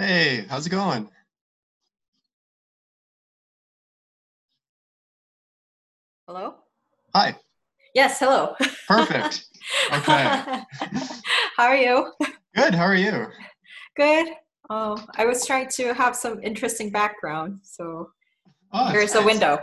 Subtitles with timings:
[0.00, 1.10] Hey, how's it going?
[6.26, 6.54] Hello?
[7.14, 7.36] Hi.
[7.94, 8.54] Yes, hello.
[8.88, 9.44] Perfect.
[9.92, 10.26] Okay.
[11.56, 12.10] How are you?
[12.56, 12.74] Good.
[12.74, 13.26] How are you?
[13.94, 14.28] Good.
[14.70, 18.10] Oh, I was trying to have some interesting background, so
[18.72, 19.58] Oh, here's a window.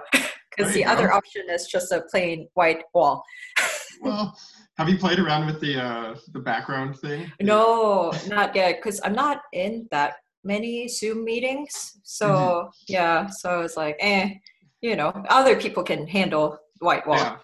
[0.55, 3.23] Because the other option is just a plain white wall.
[4.01, 4.37] Well,
[4.77, 7.31] have you played around with the uh, the background thing?
[7.41, 10.17] No, not yet, because I'm not in that
[10.47, 11.99] many Zoom meetings.
[12.03, 12.69] So Mm-hmm.
[12.87, 14.35] yeah, so I was like, eh,
[14.81, 17.17] you know, other people can handle white wall.
[17.17, 17.37] Yeah.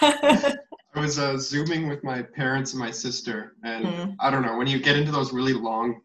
[0.94, 4.16] I was uh, zooming with my parents and my sister, and Mm.
[4.20, 6.02] I don't know when you get into those really long,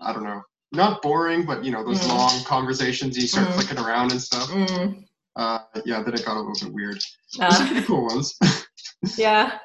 [0.00, 2.08] I don't know, not boring, but you know those Mm.
[2.08, 3.52] long conversations, you start Mm.
[3.54, 4.48] clicking around and stuff.
[4.50, 5.04] Mm,
[5.36, 7.00] Uh, yeah, then it got a little bit weird.
[7.40, 8.36] Uh, pretty cool ones.
[9.18, 9.58] yeah.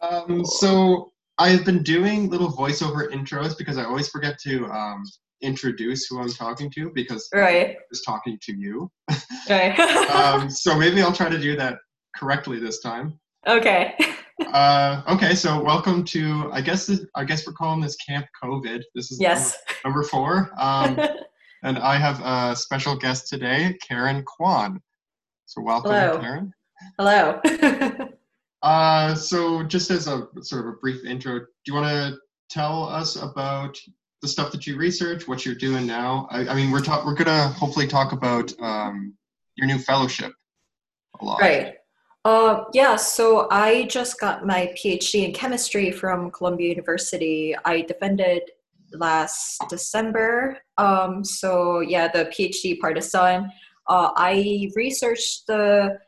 [0.00, 5.02] Um, so I've been doing little voiceover intros because I always forget to um,
[5.42, 7.70] introduce who I'm talking to because Right.
[7.70, 8.90] I was talking to you.
[9.50, 9.78] Right.
[10.10, 11.78] Um, so maybe I'll try to do that
[12.16, 13.18] correctly this time.
[13.46, 13.96] okay.
[14.52, 18.82] Uh, okay, so welcome to I guess this, I guess we're calling this Camp COVID.
[18.94, 19.56] This is Yes.
[19.84, 21.00] number, number four, um,
[21.62, 24.76] and I have a special guest today, Karen Kwon.
[25.46, 26.18] So welcome, Hello.
[26.20, 26.52] Karen.
[26.98, 27.40] Hello.
[28.62, 32.18] Uh, so just as a sort of a brief intro, do you want to
[32.50, 33.78] tell us about
[34.22, 36.26] the stuff that you research, what you're doing now?
[36.30, 39.14] I, I mean, we're talk, we're gonna hopefully talk about um,
[39.56, 40.32] your new fellowship
[41.20, 41.40] a lot.
[41.40, 41.74] right.
[42.24, 47.54] Uh, yeah, so I just got my PhD in chemistry from Columbia University.
[47.64, 48.42] I defended
[48.92, 50.58] last December.
[50.76, 53.52] Um, so yeah, the PhD part is done.
[53.88, 55.98] Uh, I researched the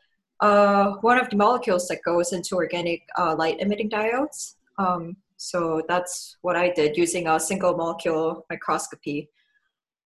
[0.41, 4.55] uh, one of the molecules that goes into organic uh, light emitting diodes.
[4.77, 9.29] Um, so that's what I did using a single molecule microscopy.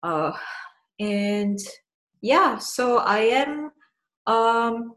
[0.04, 0.34] Uh,
[1.00, 1.58] and
[2.22, 3.72] yeah, so I am
[4.28, 4.94] um,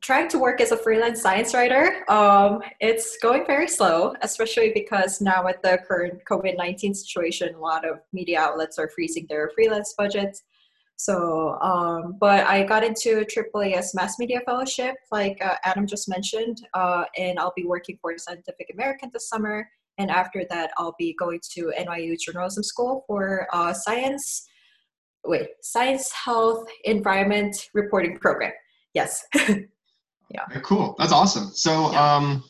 [0.00, 2.08] trying to work as a freelance science writer.
[2.08, 7.58] Um, it's going very slow, especially because now with the current COVID 19 situation, a
[7.58, 10.44] lot of media outlets are freezing their freelance budgets.
[10.96, 16.66] So, um, but I got into AAAS Mass Media Fellowship, like uh, Adam just mentioned,
[16.72, 19.68] uh, and I'll be working for Scientific American this summer.
[19.98, 24.46] And after that, I'll be going to NYU Journalism School for uh, science,
[25.24, 28.52] wait, science, health, environment reporting program.
[28.94, 29.24] Yes.
[30.50, 30.96] Okay, cool.
[30.98, 31.50] That's awesome.
[31.54, 32.16] So Yeah.
[32.16, 32.44] um,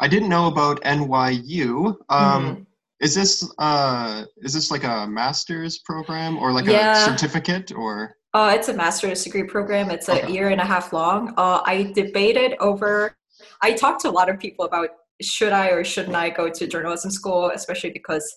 [0.00, 1.96] I didn't know about NYU.
[2.08, 2.63] Um, Mhm.
[3.00, 6.92] Is this uh, is this like a master's program or like Yeah.
[6.92, 8.16] a certificate or?
[8.32, 9.90] Uh, it's a master's degree program.
[9.90, 10.32] It's a Okay.
[10.32, 11.34] year and a half long.
[11.36, 13.16] Uh, I debated over.
[13.62, 14.88] I talked to a lot of people about
[15.22, 18.34] should I or shouldn't I go to journalism school, especially because,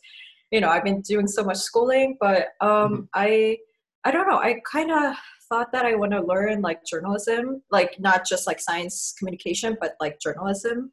[0.51, 2.17] you know, I've been doing so much schooling.
[2.19, 3.07] But um, Mhm.
[3.15, 3.57] I,
[4.05, 4.37] I don't know.
[4.37, 5.15] I kind of
[5.49, 9.95] thought that I want to learn like journalism, like not just like science communication, but
[9.99, 10.91] like journalism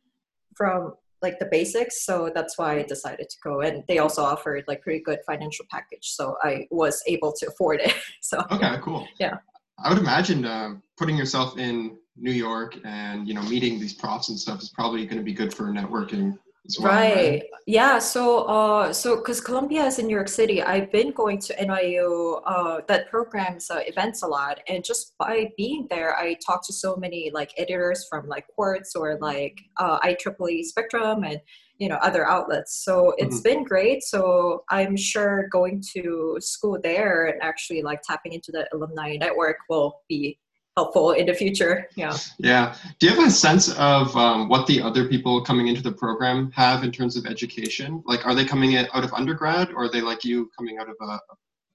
[0.57, 2.05] from like the basics.
[2.05, 3.63] So that's why I decided to go.
[3.63, 7.81] And they also offered like pretty good financial package, so I was able to afford
[7.81, 7.95] it.
[8.21, 9.07] So Okay, cool.
[9.19, 9.37] Yeah.
[9.79, 14.29] I would imagine um, putting yourself in New York and you know meeting these props
[14.29, 16.39] and stuff is probably going to be good for networking
[16.79, 16.89] well.
[16.89, 21.39] right yeah so uh so because columbia is in new york city i've been going
[21.39, 26.35] to nyu uh that programs uh, events a lot and just by being there i
[26.47, 31.41] talked to so many like editors from like quartz or like uh ieee spectrum and
[31.79, 37.27] you know other outlets so it's been great so i'm sure going to school there
[37.27, 40.39] and actually like tapping into the alumni network will be
[40.77, 42.75] helpful in the future yeah Yeah.
[42.99, 46.51] Do you have a sense of um, what the other people coming into the program
[46.53, 48.03] have in terms of education?
[48.07, 50.89] Like, are they coming in out of undergrad, or are they like you coming out
[50.89, 51.21] of a, a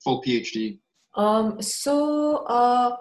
[0.04, 0.80] full PhD?
[1.16, 2.96] Um, so uh,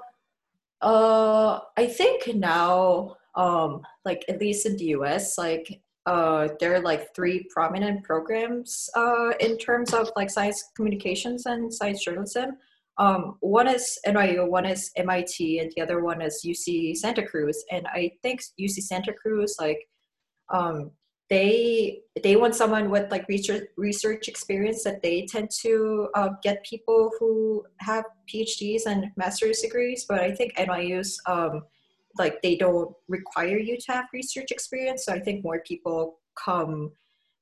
[0.81, 6.81] uh, I think now, um, like at least in the US, like uh, there are
[6.81, 12.57] like three prominent programs uh, in terms of like science communications and science journalism.
[12.99, 17.65] Um, one is NYU, one is MIT, and the other one is UC Santa Cruz.
[17.71, 19.79] And I think UC Santa Cruz, like,
[20.53, 20.91] um,
[21.31, 26.65] they they want someone with like research research experience that they tend to uh, get
[26.65, 30.07] people who have PhDs and master's degrees.
[30.09, 31.65] But I think NYU's um,
[32.19, 35.05] like they don't require you to have research experience.
[35.05, 36.93] So I think more people come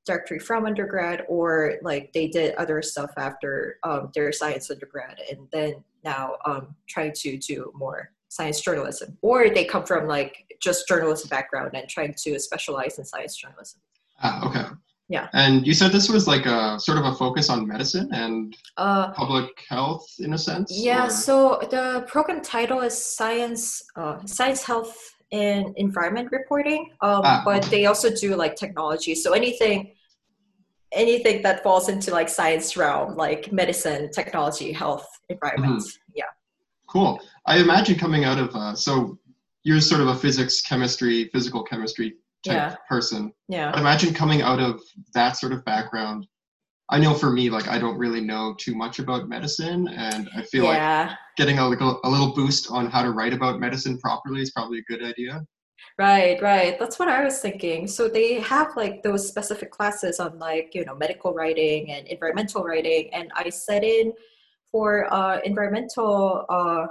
[0.06, 5.41] directly from undergrad or like they did other stuff after um, their science undergrad and
[5.53, 5.75] then
[6.05, 11.29] now um, trying to do more science journalism or they come from like just journalism
[11.29, 13.81] background and trying to specialize in science journalism
[14.23, 14.64] Ah, okay.
[15.08, 15.29] Yeah.
[15.35, 19.12] And you said this was like a sort of a focus on medicine and Uh,
[19.12, 20.73] public health in a sense.
[20.73, 21.06] yeah.
[21.06, 24.97] or- So the program title is Science, uh, Science, Health,
[25.32, 26.91] and Environment Reporting.
[27.02, 27.69] Um, Ah, but okay.
[27.76, 29.14] they also do like technology.
[29.14, 29.93] So anything,
[30.97, 35.81] anything that falls into like science realm, like medicine, technology, health, environment.
[35.81, 36.13] Mm-hmm.
[36.15, 36.25] Yeah.
[36.89, 37.21] Cool.
[37.47, 39.19] I imagine coming out of uh, so
[39.63, 42.15] you're sort of a physics, chemistry, physical chemistry
[42.45, 42.77] type Yeah.
[42.89, 43.33] person.
[43.49, 43.71] Yeah.
[43.73, 44.81] I'd imagine coming out of
[45.15, 46.27] that sort of background.
[46.89, 50.43] I know for me, like I don't really know too much about medicine, and I
[50.43, 54.41] feel like getting a little a little boost on how to write about medicine properly
[54.41, 55.43] is probably a good idea.
[55.99, 56.78] Right, right.
[56.78, 57.87] That's what I was thinking.
[57.87, 62.62] So they have like those specific classes on like, you know, medical writing and environmental
[62.62, 63.08] writing.
[63.14, 64.12] And I set in
[64.70, 66.87] for uh, environmental uh,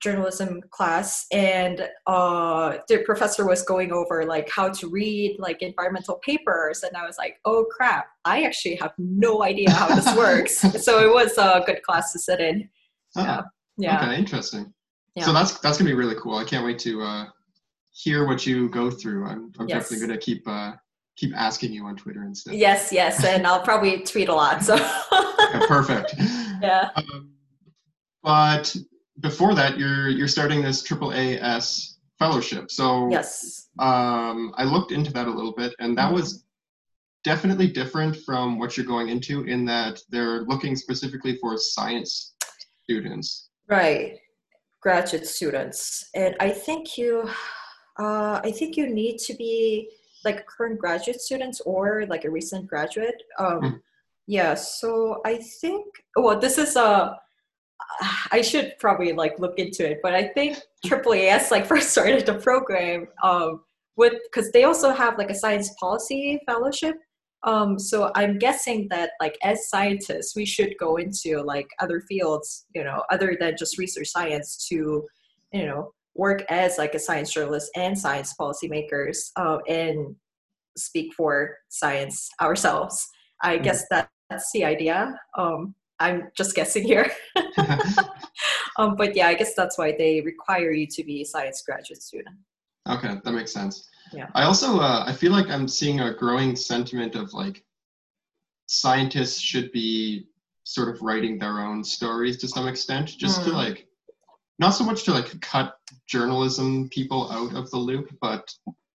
[0.00, 6.16] journalism class and uh, the professor was going over like how to read like environmental
[6.16, 6.82] papers.
[6.82, 10.58] And I was like, oh crap, I actually have no idea how this works.
[10.84, 12.68] so it was a good class to sit in.
[13.16, 13.44] Ah,
[13.78, 14.02] Yeah.
[14.02, 14.72] Okay, interesting.
[15.14, 15.24] Yeah.
[15.24, 16.36] So that's that's gonna be really cool.
[16.36, 17.26] I can't wait to uh,
[17.96, 19.26] hear what you go through.
[19.26, 19.84] I'm, I'm Yes.
[19.84, 20.72] definitely gonna keep uh,
[21.16, 22.54] keep asking you on Twitter and stuff.
[22.54, 23.24] Yes, yes.
[23.24, 24.62] And I'll probably tweet a lot.
[24.62, 26.14] So Yeah, perfect.
[26.62, 26.90] yeah.
[26.94, 27.30] Um,
[28.22, 28.76] but
[29.20, 32.70] before that, you're you're starting this triple AS fellowship.
[32.70, 33.68] So Yes.
[33.78, 36.44] um, I looked into that a little bit, and that was
[37.24, 42.34] definitely different from what you're going into in that they're looking specifically for science
[42.84, 43.48] students.
[43.68, 44.18] Right.
[44.80, 46.08] Graduate students.
[46.14, 47.28] And I think you
[47.98, 49.90] uh, I think you need to be
[50.24, 53.22] like current graduate students or like a recent graduate.
[53.38, 53.82] Um, Mhm.
[54.26, 57.20] yeah, so I think well this is a
[58.32, 62.34] I should probably like look into it, but I think AAAS like first started the
[62.34, 63.60] program um,
[63.96, 66.96] with because they also have like a science policy fellowship.
[67.42, 72.66] Um, so I'm guessing that like as scientists, we should go into like other fields,
[72.74, 75.06] you know, other than just research science to,
[75.52, 80.16] you know, work as like a science journalist and science policymakers uh, and
[80.76, 83.06] speak for science ourselves.
[83.42, 83.62] I Mhm.
[83.64, 85.14] guess that that's the idea.
[85.38, 87.10] Um, I'm just guessing here.
[88.78, 92.02] um, but yeah, I guess that's why they require you to be a science graduate
[92.02, 92.36] student.
[92.88, 93.88] Okay, that makes sense.
[94.12, 94.28] Yeah.
[94.34, 97.64] I also uh, I feel like I'm seeing a growing sentiment of like
[98.66, 100.26] scientists should be
[100.64, 103.54] sort of writing their own stories to some extent, just to Mm.
[103.54, 103.88] like
[104.58, 105.74] not so much to like cut
[106.06, 108.48] journalism people out of the loop, but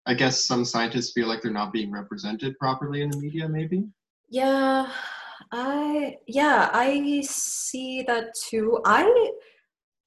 [0.06, 3.86] I guess some scientists feel like they're not being represented properly in the media, maybe.
[4.30, 4.92] Yeah,
[5.52, 8.80] I yeah, I see that too.
[8.86, 9.32] I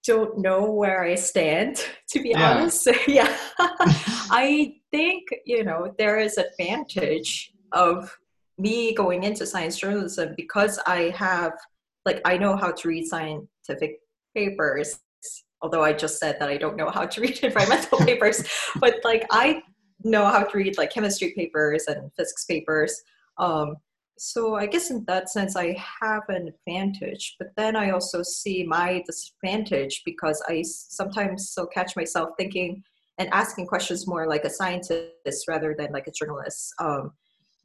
[0.04, 1.76] don't know where I stand,
[2.10, 2.58] to be Yeah.
[2.58, 2.88] honest.
[3.08, 3.36] yeah.
[3.58, 8.16] I think, you know, there is advantage of
[8.58, 11.52] me going into science journalism because I have
[12.06, 13.98] like I know how to read scientific
[14.34, 15.00] papers,
[15.64, 18.44] although I just said that I don't know how to read environmental papers,
[18.76, 19.62] but like I
[20.05, 23.02] know how to read like chemistry papers and physics papers.
[23.38, 23.76] Um,
[24.19, 27.37] so I guess in that sense, I have an advantage.
[27.38, 32.82] But then I also see my disadvantage because I sometimes so catch myself thinking
[33.16, 36.75] and asking questions more like a scientist rather than like a journalist.
[36.78, 37.12] Um,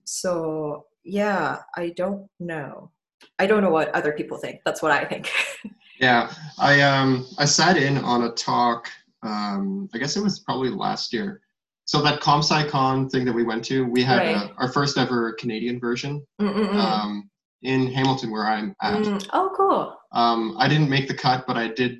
[0.06, 2.92] so yeah, I don't know.
[3.38, 4.62] I don't know what other people think.
[4.63, 5.29] That's what I think.
[6.00, 8.88] Yeah, I um I sat in on a talk.
[9.24, 11.41] Um, I guess it was probably last year.
[11.86, 14.36] So that ComSciCon thing that we went to, we had Right.
[14.36, 17.29] uh, our first ever Canadian version um,
[17.63, 19.00] in Hamilton, where I'm at.
[19.01, 19.27] Mm.
[19.34, 19.98] Oh, cool.
[20.12, 21.98] Um, I didn't make the cut, but I did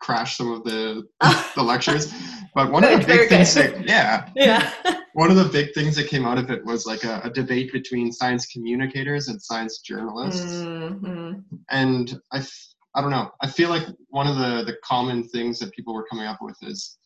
[0.00, 1.04] crash some of the
[1.56, 2.12] the lectures.
[2.54, 4.72] But one of the big things that yeah, yeah.
[5.14, 7.72] one of the big things that came out of it was like a, a debate
[7.72, 10.52] between science communicators and science journalists.
[10.52, 11.40] Mm-hmm.
[11.70, 13.30] and I, f- I don't know.
[13.40, 16.56] I feel like one of the the common things that people were coming up with
[16.62, 16.98] is,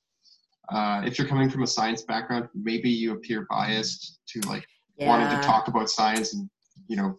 [0.72, 4.64] uh, if you're coming from a science background, maybe you appear biased to like
[4.98, 6.48] wanting to talk about science and
[6.88, 7.16] you know.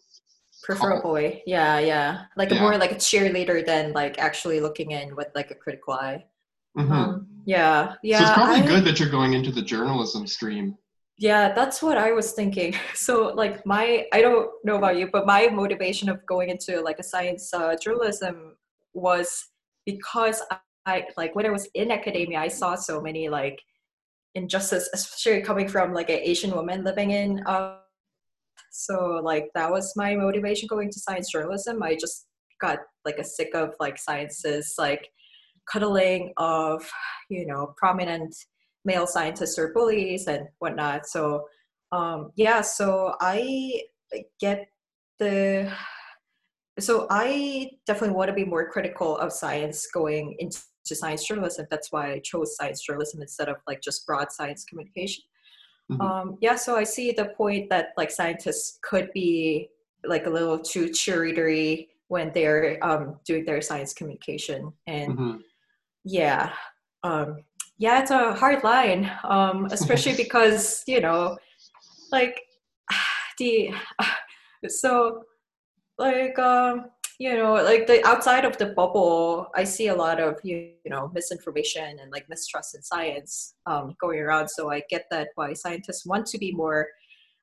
[0.63, 2.61] preferably yeah yeah like a Yeah.
[2.61, 6.23] more like a cheerleader than like actually looking in with like a critical eye
[6.77, 6.89] mhm.
[6.91, 10.75] um, yeah yeah so it's probably I- good that you're going into the journalism stream.
[11.17, 15.25] Yeah that's what i was thinking so like my i don't know about you but
[15.25, 18.55] my motivation of going into like a science uh, journalism
[18.93, 19.49] was
[19.85, 20.41] because
[20.85, 23.59] I like when I was in academia, I saw so many like
[24.35, 27.43] injustice, especially coming from like an Asian woman living in.
[27.45, 27.77] Uh,
[28.71, 31.81] so like that was my motivation going to science journalism.
[31.81, 32.27] I just
[32.61, 35.09] got like a sick of like sciences like
[35.69, 36.87] cuddling of
[37.29, 38.35] you know prominent
[38.85, 41.07] male scientists or bullies and whatnot.
[41.07, 41.45] So
[41.91, 43.83] um, yeah, so I
[44.39, 44.67] get
[45.19, 45.71] the
[46.79, 51.65] so I definitely want to be more critical of science going into science journalism.
[51.71, 55.23] That's why I chose science journalism instead of like just broad science communication.
[55.91, 56.01] Mm-hmm.
[56.01, 59.69] Um, yeah, so I see the point that like scientists could be
[60.03, 65.37] like a little too cheerleadery when they're um, doing their science communication, and mm-hmm.
[66.03, 66.51] yeah,
[67.03, 67.37] um,
[67.77, 71.37] yeah, it's a hard line, um, especially because you know,
[72.11, 72.41] like
[73.39, 73.71] the
[74.67, 75.23] so
[75.97, 76.85] like um
[77.19, 80.91] you know like the outside of the bubble i see a lot of you, you
[80.91, 84.49] know misinformation and like mistrust in science um, going around.
[84.49, 86.87] So i get that why scientists want to be more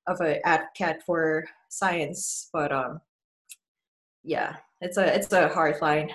[0.06, 3.00] of an advocate for science but um
[4.24, 6.10] yeah it's a it's a hard line.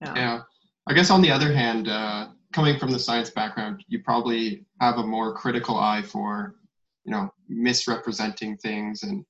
[0.00, 0.40] Yeah, yeah.
[0.86, 4.98] i guess on the other hand uh coming from the science background you probably have
[4.98, 6.56] a more critical eye for
[7.04, 9.24] you know misrepresenting things and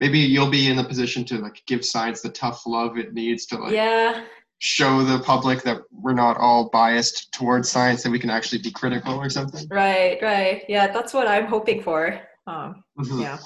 [0.00, 3.46] maybe you'll be in the position to like give science the tough love it needs
[3.46, 4.24] to like yeah.
[4.58, 8.70] show the public that we're not all biased towards science that we can actually be
[8.70, 9.66] critical or something.
[9.70, 10.64] Right right.
[10.68, 12.20] Yeah that's what i'm hoping for.
[12.46, 13.20] Um, mm-hmm.
[13.20, 13.38] yeah.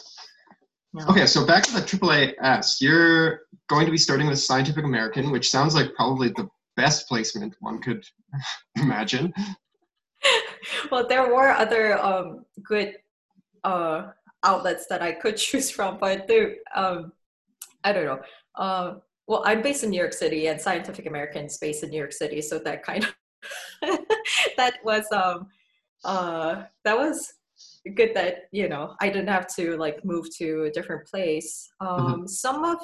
[0.94, 1.06] yeah.
[1.06, 5.50] Okay so back to the AAAS you're going to be starting with scientific american which
[5.50, 8.04] sounds like probably the best placement one could
[8.76, 9.32] imagine
[10.90, 12.94] well there were other um, good
[13.64, 14.10] uh,
[14.44, 17.12] outlets that I could choose from, but they, um,
[17.84, 18.20] I don't know.
[18.54, 18.94] Uh,
[19.26, 22.12] well, I'm based in New York City, and Scientific American is based in New York
[22.12, 23.14] City, so that kind of
[24.56, 25.46] that was um,
[26.04, 27.34] uh, that was
[27.96, 31.70] good that you know I didn't have to like move to a different place.
[31.80, 32.26] Um, mm-hmm.
[32.26, 32.78] Some of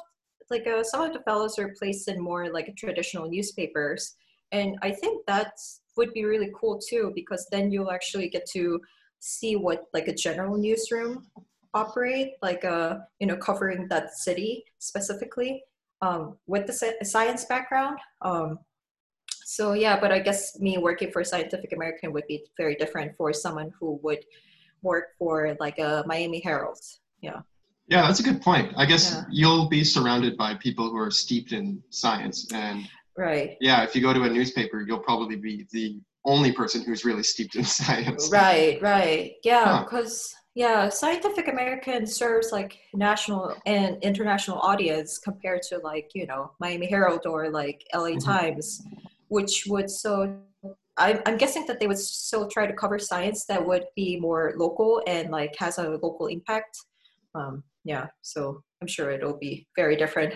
[0.49, 4.15] like uh, some of the fellows are placed in more like traditional newspapers,
[4.53, 5.53] and I think that
[5.97, 8.81] would be really cool too because then you'll actually get to
[9.21, 11.27] see what like a general newsroom
[11.75, 15.63] operate, like uh, you know, covering that city specifically
[16.03, 17.99] um, with the science background.
[18.23, 18.61] Um,
[19.45, 23.33] so yeah, but I guess me working for Scientific American would be very different for
[23.33, 24.25] someone who would
[24.83, 26.79] work for like a Miami Herald.
[27.21, 27.41] Yeah.
[27.89, 28.75] Yeah, that's a good point.
[28.77, 29.25] I guess yeah.
[29.31, 32.87] you'll be surrounded by people who are steeped in science and
[33.19, 33.57] right.
[33.61, 37.23] Yeah, if you go to a newspaper, you'll probably be the only person who's really
[37.23, 38.31] steeped in science.
[38.33, 39.35] Right, right.
[39.45, 46.27] Yeah, because yeah, Scientific American serves like national and international audience compared to like, you
[46.27, 48.19] know, Miami Herald or like LA mm-hmm.
[48.19, 48.83] Times,
[49.29, 50.37] which would so
[50.97, 54.55] I'm, I'm guessing that they would still try to cover science that would be more
[54.57, 56.77] local and like has a local impact.
[57.35, 60.35] Um, yeah, so I'm sure it'll be very different.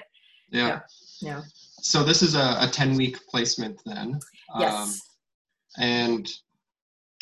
[0.51, 0.67] Yeah.
[0.69, 0.81] Yeah.
[1.21, 1.41] yeah.
[1.83, 4.19] So this is a, a 10 week placement then.
[4.59, 4.75] Yes.
[4.75, 4.93] Um,
[5.79, 6.29] and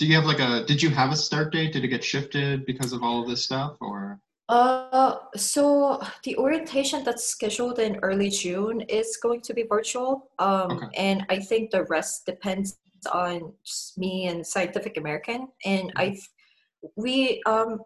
[0.00, 2.64] do you have like a did you have a start date did it get shifted
[2.64, 8.30] because of all of this stuff or uh so the orientation that's scheduled in early
[8.30, 10.86] june is going to be virtual um okay.
[10.96, 12.78] and i think the rest depends
[13.12, 13.52] on
[13.98, 16.88] me and scientific american and i mm-hmm.
[16.96, 17.78] we um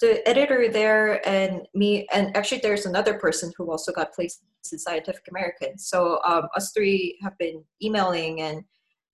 [0.00, 4.78] the editor there and me and actually there's another person who also got placed in
[4.78, 8.64] scientific american so um, us three have been emailing and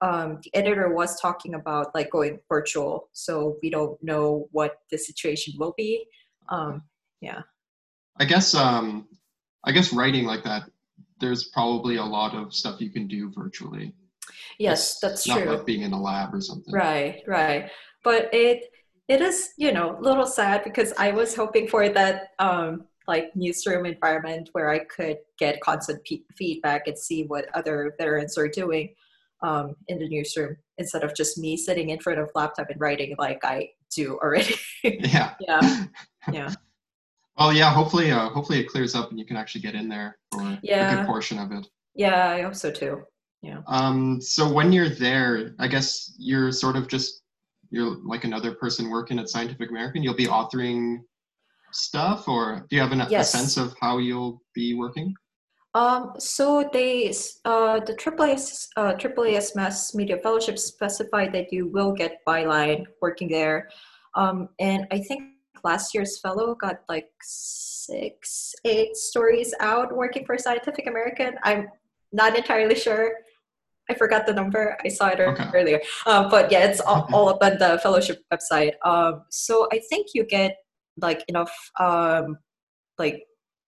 [0.02, 4.98] um, the editor was talking about like going virtual, so we don't know what the
[4.98, 6.04] situation will be.
[6.48, 6.82] Um,
[7.20, 7.42] yeah.
[8.18, 9.06] I guess um,
[9.64, 10.64] I guess writing like that,
[11.20, 13.94] there's probably a lot of stuff you can do virtually.
[14.58, 15.44] Yes, that's not true.
[15.46, 16.74] Not like being in a lab or something.
[16.74, 17.70] Right, right.
[18.02, 18.71] But it
[19.12, 23.34] it is you know a little sad because I was hoping for that um, like
[23.36, 26.00] newsroom environment where I could get constant
[26.36, 28.94] feedback and see what other veterans are doing
[29.42, 33.14] um, in the newsroom instead of just me sitting in front of laptop and writing
[33.18, 34.54] like I do already.
[34.84, 35.34] yeah.
[35.40, 35.84] Yeah.
[36.32, 36.54] Yeah.
[37.36, 37.72] well, yeah.
[37.72, 40.92] Hopefully, uh, hopefully it clears up and you can actually get in there for yeah.
[40.92, 41.66] a good portion of it.
[41.96, 43.02] Yeah, I hope so too.
[43.42, 43.62] Yeah.
[43.66, 44.20] Um.
[44.20, 47.21] So when you're there, I guess you're sort of just
[47.72, 50.02] you're like another person working at Scientific American.
[50.02, 50.98] You'll be authoring
[51.72, 53.34] stuff, or do you have an, yes.
[53.34, 55.14] a sense of how you'll be working?
[55.74, 57.08] Um, so they,
[57.46, 63.28] uh, the AAAS, uh, AAAS Mass Media Fellowship specified that you will get byline working
[63.28, 63.70] there.
[64.14, 65.22] Um, and I think
[65.64, 71.36] last year's fellow got like six, eight stories out working for Scientific American.
[71.42, 71.68] I'm
[72.12, 73.14] not entirely sure.
[73.90, 74.76] I forgot the number.
[74.84, 75.48] I saw it okay.
[75.54, 75.80] earlier.
[76.06, 78.72] Uh, but yeah, it's all, all, up on the fellowship website.
[78.84, 80.56] Um, so I think you get
[80.98, 82.38] like enough um,
[82.98, 83.24] like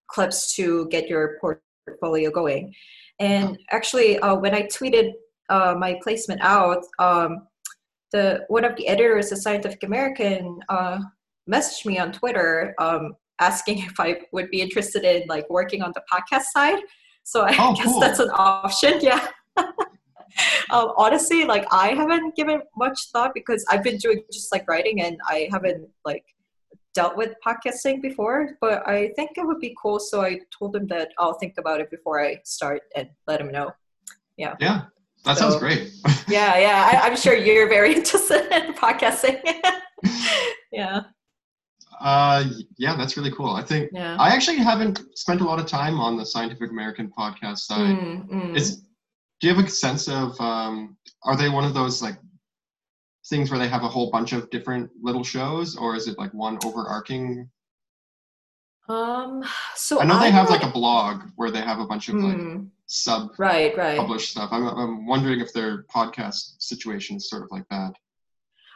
[0.09, 2.73] clips to get your portfolio going.
[3.21, 5.12] And actually, uh, when I tweeted
[5.49, 7.47] uh, my placement out, um,
[8.12, 10.99] the one of the editors of Scientific American uh,
[11.50, 15.92] messaged me on Twitter um, asking if I would be interested in like working on
[15.94, 16.78] the podcast side.
[17.25, 18.00] So I Oh, guess cool.
[18.00, 19.00] that's an option.
[19.02, 19.26] Yeah.
[20.71, 25.00] um, honestly, like I haven't given much thought because I've been doing just like writing
[25.03, 26.25] and I haven't like
[26.95, 29.99] dealt with podcasting before, but I think it would be cool.
[29.99, 33.50] So I told him that I'll think about it before I start and let him
[33.50, 33.73] know.
[34.37, 34.83] Yeah, Yeah.
[35.25, 35.91] that sounds great.
[36.29, 36.91] Yeah, yeah.
[37.03, 39.41] I, I'm sure you're very interested in podcasting.
[40.73, 41.03] yeah,
[42.00, 42.45] Uh,
[42.79, 43.50] yeah, that's really cool.
[43.50, 44.17] I think yeah.
[44.19, 47.97] I actually haven't spent a lot of time on the Scientific American podcast side.
[47.97, 48.57] Mm, mm.
[48.57, 48.85] Is
[49.41, 52.17] do you have a sense of um, are they one of those like
[53.26, 56.33] things where they have a whole bunch of different little shows, or is it like
[56.35, 57.49] one overarching?
[58.88, 59.43] um,
[59.75, 62.09] so I know they I'm have not- like a blog where they have a bunch
[62.11, 63.97] of like Mm, sub right, right.
[63.99, 64.50] published stuff.
[64.53, 67.93] I'm, I'm wondering if their podcast situation is sort of like that.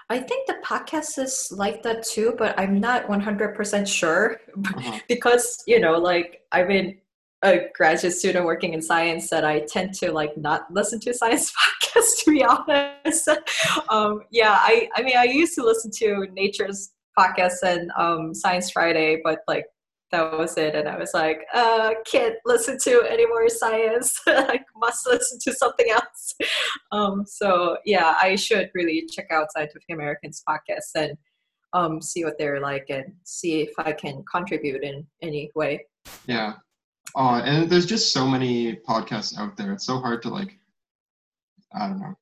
[0.09, 4.41] I think the podcast is like that too, but I'm not 100% sure
[4.77, 4.99] Uh-huh.
[5.09, 6.97] because, you know, like I've been
[7.43, 11.53] a graduate student working in science that I tend to like not listen to science
[11.83, 13.29] podcasts to be honest.
[13.89, 18.71] um, yeah, I, I mean, I used to listen to Nature's podcast and um, Science
[18.71, 19.67] Friday, but like
[20.11, 20.75] that was it.
[20.75, 24.19] And I was like, uh, can't listen to any more science.
[24.27, 26.35] I must listen to something else.
[26.93, 31.19] Um, so yeah, I should really check out Scientific American's podcast and
[31.75, 35.87] um, see what they're like and see if I can contribute in any way.
[36.27, 36.55] Yeah.
[37.15, 39.73] Oh, and there's just so many podcasts out there.
[39.73, 40.59] It's so hard to like.
[41.75, 42.15] I don't know.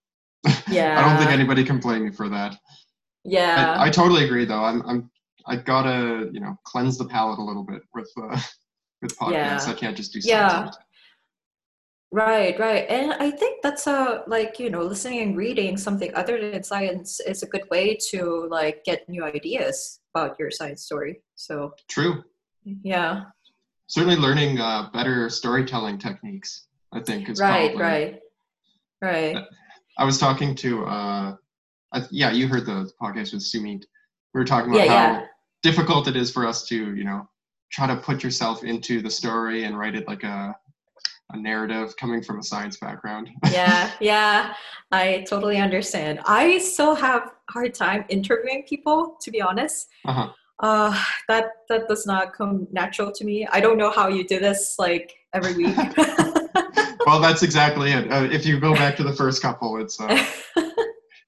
[0.69, 0.99] Yeah.
[1.05, 2.57] I don't think anybody can blame me for that.
[3.25, 3.77] Yeah.
[3.79, 4.65] I, I totally agree, though.
[4.65, 5.11] I'm, I'm,
[5.47, 8.41] I gotta, you know, cleanse the palate a little bit with, uh,
[9.03, 9.33] with podcasts.
[9.33, 9.65] Yeah.
[9.69, 10.53] I can't just do science.
[10.53, 10.71] Yeah.
[12.13, 12.87] Right, right.
[12.89, 17.21] And I think that's a like, you know, listening and reading something other than science
[17.21, 21.21] is a good way to like get new ideas about your science story.
[21.35, 22.23] So, True.
[22.65, 23.25] yeah.
[23.89, 26.67] Certainly, learning uh, better storytelling techniques.
[26.93, 27.83] I think is Right, probably.
[27.83, 28.21] right.
[29.03, 29.37] Right.
[29.99, 31.37] I was talking to, uh,
[31.93, 33.83] I, yeah, you heard the podcast with Sumit.
[34.35, 35.27] We were talking about Yeah, how yeah.
[35.63, 37.29] difficult it is for us to, you know,
[37.71, 40.55] try to put yourself into the story and write it like a,
[41.33, 43.29] a narrative coming from a science background.
[43.53, 44.55] yeah, yeah.
[44.93, 46.21] I totally understand.
[46.25, 49.89] I still have hard time interviewing people, to be honest.
[50.05, 50.31] Uh-huh.
[50.61, 53.47] Uh, that that does not come natural to me.
[53.51, 55.77] I don't know how you do this like every week.
[57.07, 58.11] well, that's exactly it.
[58.11, 60.07] Uh, if you go back to the first couple, it's uh,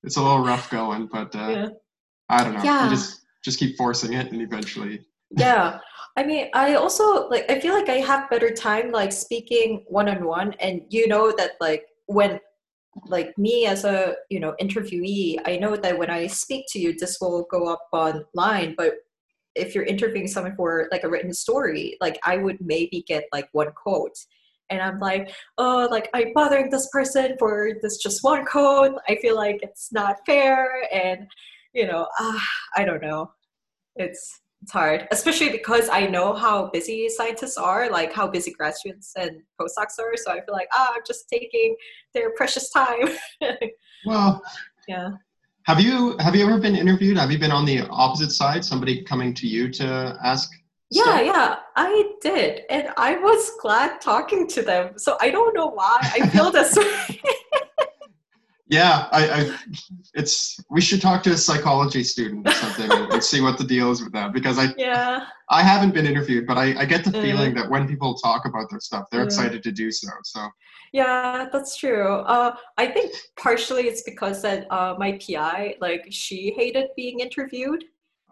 [0.02, 1.68] it's a little rough going, but uh, Yeah.
[2.30, 2.62] I don't know.
[2.62, 2.84] Yeah.
[2.84, 5.04] You just just keep forcing it, and eventually,
[5.36, 5.78] yeah
[6.16, 10.54] i mean i also like i feel like i have better time like speaking one-on-one
[10.60, 12.40] and you know that like when
[13.06, 16.94] like me as a you know interviewee i know that when i speak to you
[16.98, 18.94] this will go up online but
[19.58, 23.48] if you're interviewing someone for like a written story like i would maybe get like
[23.52, 24.16] one quote
[24.70, 29.16] and i'm like oh like i'm bothering this person for this just one quote i
[29.16, 31.26] feel like it's not fair and
[31.72, 32.38] you know uh,
[32.76, 33.30] i don't know
[33.96, 39.12] it's it's hard, especially because I know how busy scientists are, like how busy graduates
[39.16, 40.16] and postdocs are.
[40.16, 41.76] So I feel like, ah, I'm just taking
[42.12, 43.08] their precious time.
[44.06, 44.42] well,
[44.88, 45.10] yeah.
[45.68, 47.18] Have you have you ever been interviewed?
[47.18, 48.64] Have you been on the opposite side?
[48.64, 50.50] Somebody coming to you to ask?
[50.90, 51.26] Yeah, stuff?
[51.26, 52.62] yeah, I did.
[52.70, 54.98] And I was glad talking to them.
[54.98, 57.20] So I don't know why I feel this way.
[58.70, 59.56] Yeah, I, I,
[60.14, 63.90] it's we should talk to a psychology student or something and, see what the deal
[63.90, 65.26] is with that because I yeah.
[65.50, 67.22] I haven't been interviewed, but I, I get the Mm.
[67.22, 69.26] feeling that when people talk about their stuff, they're Mm.
[69.26, 70.08] excited to do so.
[70.24, 70.40] So
[70.92, 72.08] Yeah, that's true.
[72.34, 77.84] Uh, I think partially it's because that uh, my PI, like, she hated being interviewed.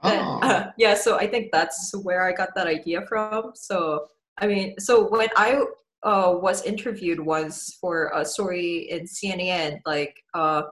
[0.03, 3.53] But, oh, uh, yeah, so I think that's where I got that idea from.
[3.55, 5.65] So, I mean, so when I
[6.03, 10.63] uh, was interviewed once for a story in CNN, like, uh,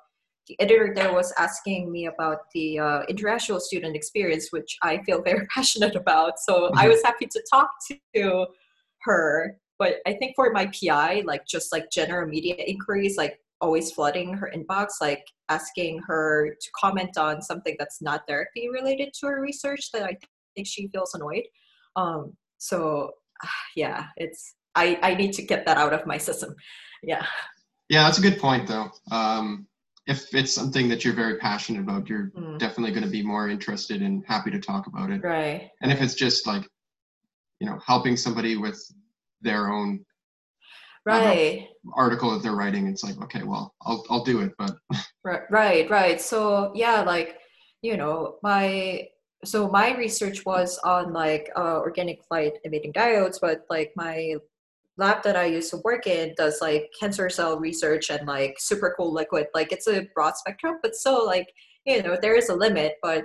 [0.47, 5.23] the editor there was asking me about the uh, international student experience, which I feel
[5.23, 6.39] very passionate about.
[6.39, 6.91] So I Mhm.
[6.91, 7.71] was happy to talk
[8.15, 8.47] to
[9.03, 9.59] her.
[9.79, 14.35] But I think for my PI, like just like general media inquiries, like always flooding
[14.35, 19.41] her inbox, like asking her to comment on something that's not directly related to her
[19.41, 20.19] research that I
[20.55, 21.45] think she feels annoyed.
[21.97, 23.13] Um, so
[23.77, 26.55] yeah, it's I, I need to get that out of my system.
[27.03, 27.25] Yeah.
[27.89, 28.91] yeah, that's a good point though.
[29.11, 29.67] Um,
[30.07, 32.59] if it's something that you're very passionate about, you're Mm.
[32.59, 35.23] definitely going to be more interested and happy to talk about it.
[35.23, 35.71] Right.
[35.83, 36.65] And if it's just like,
[37.61, 38.79] you know, helping somebody with
[39.41, 40.05] their own
[41.07, 41.69] Right.
[41.95, 44.73] article that they're writing, it's like, okay, well, I'll I'll do it, but
[45.25, 46.21] Right, right, right.
[46.21, 47.39] So yeah, like
[47.83, 49.09] you know, my
[49.45, 54.37] so my research was on like uh, organic light emitting diodes, but like my
[54.97, 58.95] lab that I used to work in does like cancer cell research and like super
[58.97, 59.47] cool liquid.
[59.55, 61.53] Like it's a broad spectrum, but so like
[61.85, 62.97] you know there is a limit.
[63.03, 63.25] But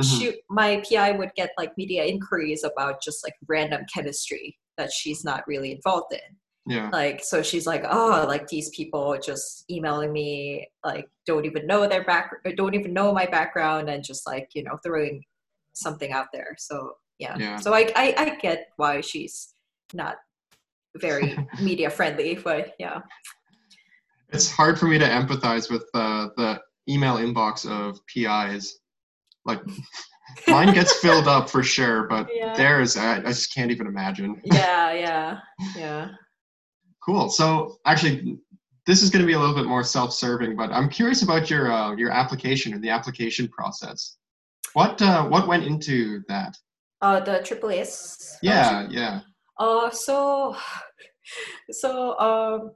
[0.00, 0.02] mm-hmm.
[0.02, 5.24] she, my PI would get like media inquiries about just like random chemistry that she's
[5.24, 6.36] not really involved in.
[6.66, 6.90] Yeah.
[6.90, 11.86] Like so she's like, oh, like these people just emailing me, like don't even know
[11.88, 15.22] their back, don't even know my background, and just like you know throwing
[15.72, 16.54] something out there.
[16.58, 17.36] So yeah.
[17.38, 17.56] yeah.
[17.56, 19.54] So I, I I get why she's
[19.92, 20.16] not
[20.96, 23.00] very media friendly, but yeah.
[24.32, 28.78] It's hard for me to empathize with uh, the email inbox of PIs.
[29.44, 29.60] Like
[30.48, 32.54] mine gets filled up for sure, but yeah.
[32.54, 34.40] theirs I, I just can't even imagine.
[34.44, 35.38] Yeah, yeah,
[35.76, 36.08] yeah.
[37.04, 37.30] Cool.
[37.30, 38.38] So actually,
[38.86, 41.72] this is going to be a little bit more self-serving, but I'm curious about your
[41.72, 44.16] uh, your application and the application process.
[44.74, 46.56] What uh, what went into that?
[47.02, 48.36] Uh, the AAAS.
[48.42, 49.20] Yeah, yeah.
[49.60, 50.56] Uh, so,
[51.70, 52.72] so um,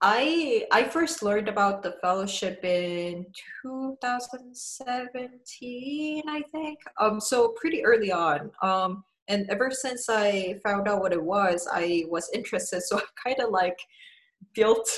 [0.00, 3.24] I I first learned about the fellowship in
[3.62, 6.78] 2017, I think.
[7.00, 8.50] Um, so pretty early on.
[8.62, 12.82] Um, and ever since I found out what it was, I was interested.
[12.82, 13.78] So I kind of like
[14.54, 14.90] built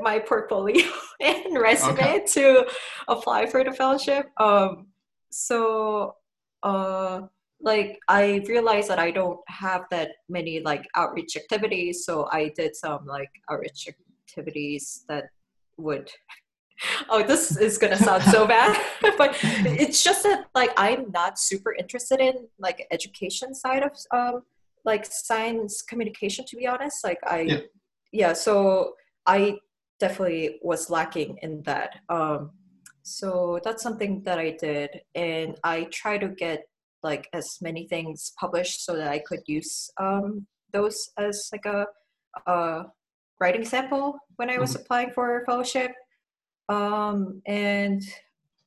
[0.00, 0.84] my portfolio
[1.20, 2.24] and resume okay.
[2.28, 2.66] to
[3.06, 4.30] apply for the fellowship.
[4.38, 4.88] Um,
[5.30, 6.16] so
[6.62, 7.22] uh,
[7.62, 12.74] like I realized that I don't have that many like outreach activities, so I did
[12.74, 13.88] some like outreach
[14.28, 15.24] activities that
[15.76, 16.10] would
[17.10, 18.78] oh this is gonna sound so bad
[19.18, 24.42] but it's just that like i'm not super interested in like education side of um
[24.84, 27.58] like science communication to be honest like i yeah,
[28.12, 28.94] yeah so
[29.26, 29.56] i
[29.98, 32.50] definitely was lacking in that um
[33.02, 36.69] so that's something that i did and i try to get
[37.02, 41.86] like as many things published so that i could use um those as like a,
[42.46, 42.84] a
[43.40, 44.82] writing sample when i was mm-hmm.
[44.82, 45.92] applying for fellowship
[46.70, 48.02] um, and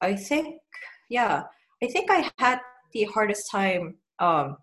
[0.01, 0.57] I think,
[1.09, 1.43] yeah,
[1.81, 2.59] I think I had
[2.91, 4.57] the hardest time um,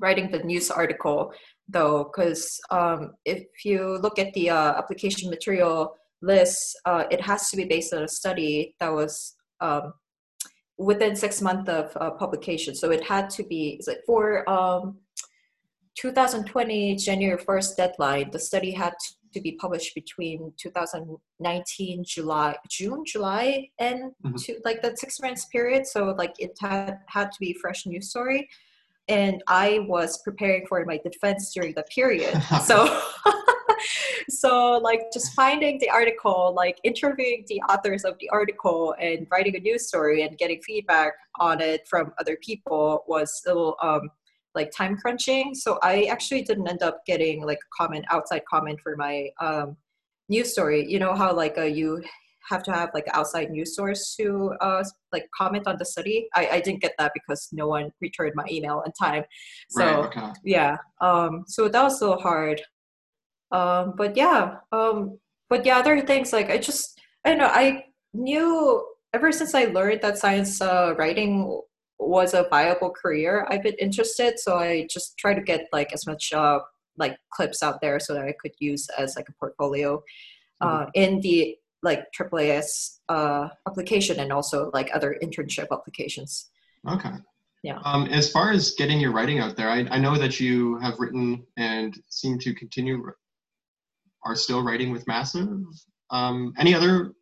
[0.00, 1.32] writing the news article
[1.68, 7.50] though, because um, if you look at the uh, application material list, uh, it has
[7.50, 9.92] to be based on a study that was um,
[10.80, 12.74] within six months of uh, publication.
[12.74, 14.96] So it had to be, is it for um,
[15.96, 23.04] 2020 January 1st deadline, the study had to to be published between 2019 July, June,
[23.06, 24.34] July, and mm-hmm.
[24.36, 25.86] to like that six months period.
[25.86, 28.48] So like it had had to be fresh news story,
[29.08, 32.42] and I was preparing for my defense during the period.
[32.64, 33.00] so.
[34.28, 39.56] so like just finding the article like interviewing the authors of the article and writing
[39.56, 44.10] a news story and getting feedback on it from other people was still um,
[44.54, 45.54] like time crunching.
[45.54, 49.76] So I actually didn't end up getting like a comment outside comment for my um,
[50.28, 50.86] news story.
[50.90, 52.02] You know how like uh, you
[52.48, 56.28] have to have like outside news source to uh, like comment on the study.
[56.34, 59.24] I, I didn't get that because no one returned my email in time.
[59.70, 60.32] So right, okay.
[60.44, 62.60] yeah, um, so that was a little hard.
[63.52, 67.84] Um, but yeah, um, but yeah, other things like I just I don't know I
[68.14, 71.60] knew ever since I learned that science uh, writing
[72.00, 74.38] was a viable career, I've been interested.
[74.38, 76.60] So I just try to get like as much uh,
[76.96, 80.02] like clips out there so that I could use as like a portfolio
[80.60, 80.90] uh, mm-hmm.
[80.94, 86.50] in the like AAAS uh, application and also like other internship applications.
[86.88, 87.12] Okay.
[87.62, 87.78] Yeah.
[87.84, 90.98] Um, as far as getting your writing out there, I, I know that you have
[90.98, 93.12] written and seem to continue,
[94.24, 95.48] are still writing with Massive.
[96.10, 97.12] Um, any other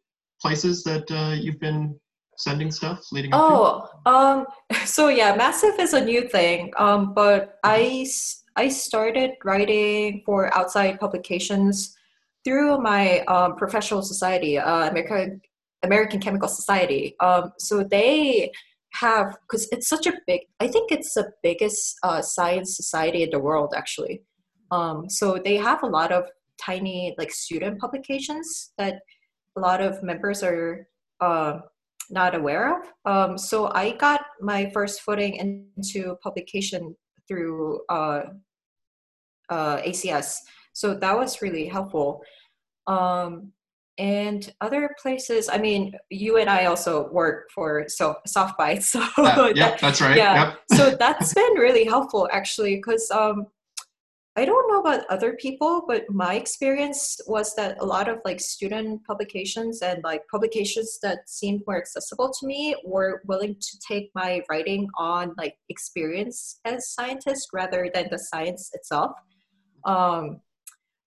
[0.41, 1.99] places that uh, you've been
[2.37, 4.47] sending stuff leading up oh um
[4.87, 8.07] so yeah massive is a new thing um but i
[8.55, 11.97] i started writing for outside publications
[12.45, 15.41] through my um, professional society uh, american
[15.83, 17.15] american chemical society.
[17.21, 18.51] Um so they
[18.95, 23.31] have because it's such a big i think it's the biggest uh, science society in
[23.31, 24.23] the world actually.
[24.71, 26.25] Um so they have a lot of
[26.61, 29.01] tiny like student publications that
[29.57, 30.87] a lot of members are
[31.21, 31.59] uh,
[32.11, 32.87] not aware of.
[33.05, 38.23] Um, so I got my first footing into publication through uh,
[39.51, 40.37] uh, ACS.
[40.73, 42.23] So that was really helpful.
[42.87, 43.53] Um,
[43.99, 48.85] and other places, I mean, you and I also work for so Softbites.
[48.93, 50.17] So uh, yeah, that's right.
[50.17, 50.55] Yeah.
[50.71, 50.79] Yep.
[50.79, 53.47] so that's been really helpful actually, because um,
[54.39, 58.39] I don't know about other people, but my experience was that a lot of like
[58.39, 64.13] student publications and like publications that seemed more accessible to me were willing to take
[64.15, 69.11] my writing on like experience as scientist rather than the science itself.
[69.85, 70.41] Um,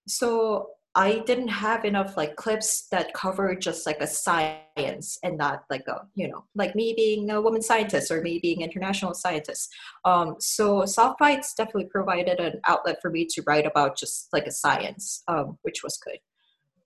[0.10, 5.64] so I didn't have enough like clips that cover just like a science and not
[5.70, 9.70] like a you know like me being a woman scientist or me being international scientist.
[10.04, 14.52] Um, so Softbites definitely provided an outlet for me to write about just like a
[14.52, 16.20] science, um, which was good.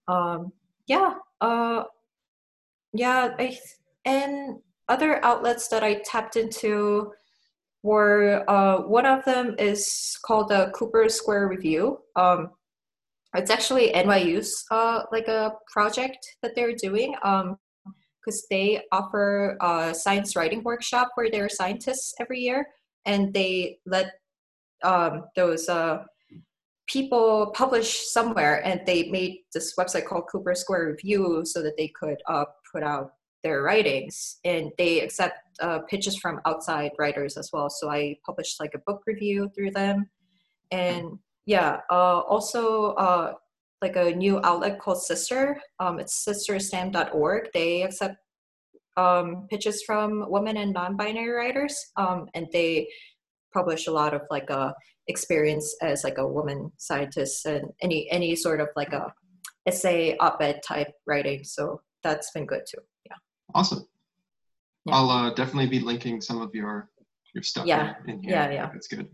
[0.07, 0.51] Um,
[0.87, 1.85] yeah, uh,
[2.93, 3.57] yeah, I
[4.05, 7.11] and other outlets that I tapped into
[7.81, 11.99] were uh, one of them is called the Cooper Square Review.
[12.15, 12.51] Um,
[13.35, 19.93] it's actually NYU's uh, like a project that they're doing because um, they offer a
[19.93, 22.67] science writing workshop where there are scientists every year
[23.05, 24.13] and they let
[24.83, 26.03] um, those uh,
[26.87, 31.91] people publish somewhere and they made this website called Cooper Square Review so that they
[31.99, 33.11] could uh, put out
[33.43, 37.69] their writings and they accept uh, pitches from outside writers as well.
[37.69, 40.09] So i published like a book review through them
[40.71, 43.33] and yeah uh, also uh,
[43.81, 48.15] like a new outlet called sister um, it's sisterstam.org they accept
[48.97, 52.87] um, pitches from women and non-binary writers um, and they
[53.53, 54.71] publish a lot of like a uh,
[55.07, 59.13] experience as like a woman scientist and any any sort of like a
[59.67, 63.15] essay op-ed type writing so that's been good too yeah.
[63.53, 63.85] Awesome.
[64.85, 64.95] Yeah.
[64.95, 66.89] i'll uh, definitely be linking some of your
[67.35, 67.95] your stuff yeah.
[68.05, 68.31] in, in here.
[68.31, 68.69] Yeah yeah.
[68.73, 69.09] That's good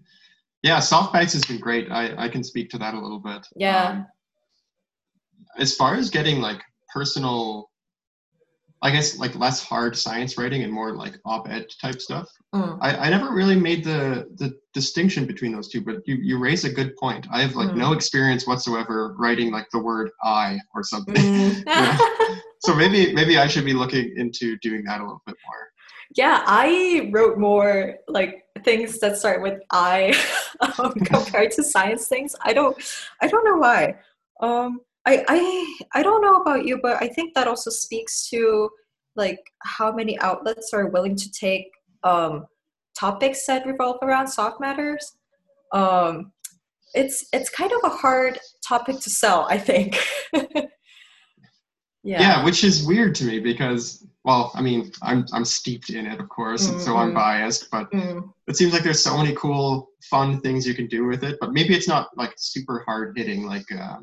[0.63, 1.91] yeah, soft Softbites has been great.
[1.91, 3.47] I, I can speak to that a little bit.
[3.55, 3.89] Yeah.
[3.89, 4.07] Um,
[5.57, 6.61] as far as getting like
[6.93, 7.69] personal,
[8.81, 12.27] I guess like less hard science writing and more like op-ed type stuff.
[12.53, 12.77] Mm.
[12.79, 16.63] I, I never really made the the distinction between those two, but you, you raise
[16.63, 17.27] a good point.
[17.31, 17.77] I have like mm.
[17.77, 21.15] no experience whatsoever writing like the word I or something.
[21.15, 22.37] Mm.
[22.59, 25.71] so maybe maybe I should be looking into doing that a little bit more.
[26.15, 30.13] Yeah, I wrote more like things that start with I
[30.79, 32.35] um, compared to science things.
[32.41, 32.77] I don't,
[33.21, 33.95] I don't know why.
[34.41, 38.69] Um, I, I, I don't know about you, but I think that also speaks to
[39.15, 41.67] like how many outlets are willing to take
[42.03, 42.45] um,
[42.97, 45.17] topics that revolve around soft matters.
[45.73, 46.31] Um,
[46.93, 49.97] it's it's kind of a hard topic to sell, I think.
[52.03, 52.21] yeah.
[52.21, 56.19] yeah, which is weird to me because well, I mean, I'm I'm steeped in it,
[56.19, 56.73] of course, mm-hmm.
[56.73, 57.17] and so I'm mm-hmm.
[57.17, 57.71] biased.
[57.71, 58.31] But mm.
[58.47, 61.37] it seems like there's so many cool, fun things you can do with it.
[61.41, 63.97] But maybe it's not like super hard hitting, like uh,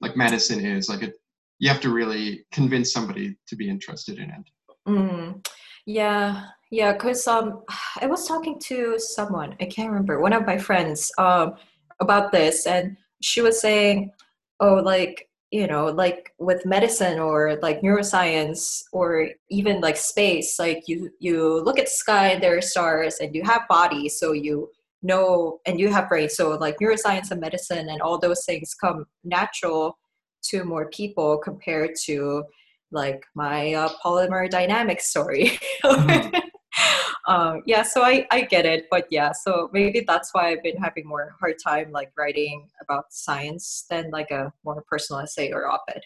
[0.00, 0.88] like medicine is.
[0.88, 1.14] Like it,
[1.58, 4.50] you have to really convince somebody to be interested in it.
[4.86, 5.46] Mm.
[5.86, 6.94] Yeah, yeah.
[6.94, 7.62] Cause um,
[8.00, 11.54] I was talking to someone I can't remember one of my friends um
[12.00, 14.12] about this, and she was saying,
[14.60, 20.82] oh, like you know like with medicine or like neuroscience or even like space like
[20.86, 24.32] you you look at the sky and there are stars and you have bodies so
[24.32, 24.68] you
[25.02, 29.06] know and you have brains so like neuroscience and medicine and all those things come
[29.24, 29.96] natural
[30.42, 32.44] to more people compared to
[32.90, 36.38] like my uh, polymer dynamics story mm-hmm.
[37.28, 40.78] Um, yeah, so I, I get it, but yeah, so maybe that's why I've been
[40.78, 45.70] having more hard time like writing about science than like a more personal essay or
[45.70, 46.00] op-ed.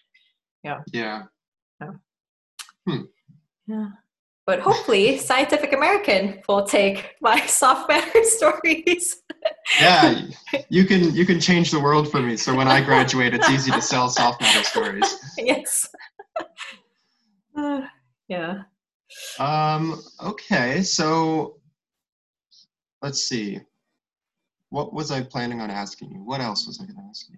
[0.65, 0.81] Yeah.
[0.93, 1.23] Yeah.
[1.81, 1.91] Yeah.
[2.89, 3.03] Hmm.
[3.69, 3.89] Yeah.
[4.45, 9.23] But hopefully, Scientific American will take my soft matter stories.
[9.81, 10.23] yeah,
[10.69, 12.37] you can you can change the world for me.
[12.37, 15.17] So when I graduate, it's easy to sell soft matter stories.
[15.39, 15.89] Yes.
[17.57, 17.83] Uh,
[18.27, 18.63] yeah.
[19.39, 21.57] Um, okay, so
[23.01, 23.61] let's see.
[24.71, 26.23] What was I planning on asking you?
[26.25, 27.37] What else was I going to ask you?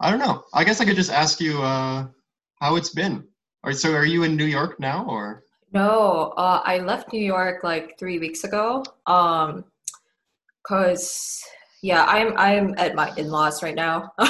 [0.00, 0.44] I don't know.
[0.52, 2.06] I guess I could just ask you uh,
[2.60, 3.24] how it's been.
[3.64, 5.44] All right, so, are you in New York now, or?
[5.72, 8.84] No, uh, I left New York like three weeks ago.
[9.06, 9.64] Um,
[10.66, 11.40] cause
[11.82, 14.10] yeah i'm i'm at my in-laws right now.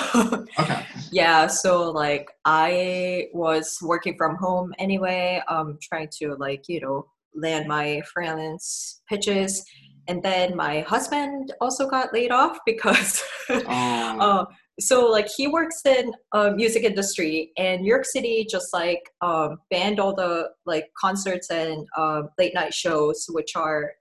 [0.58, 0.84] Okay.
[1.10, 7.06] Yeah so like i was working from home anyway um trying to like you know
[7.34, 9.64] land my freelance pitches.
[10.08, 13.64] And then my husband also got laid off because oh.
[13.68, 14.44] uh,
[14.80, 19.58] so like he works in uh, music industry and new york city just like um,
[19.70, 23.92] banned all the like concerts and uh, late night shows which are